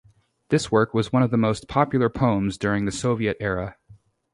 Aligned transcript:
This 0.49 0.71
work 0.71 0.95
was 0.95 1.13
one 1.13 1.21
of 1.21 1.29
the 1.29 1.37
most 1.37 1.67
popular 1.67 2.09
poems 2.09 2.57
during 2.57 2.85
the 2.85 2.91
Soviet 2.91 3.37
era. 3.39 3.77